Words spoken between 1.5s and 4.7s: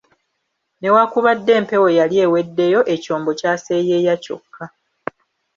empewo yali eweddeyo, ekyombo kyaseeyeeya kyokka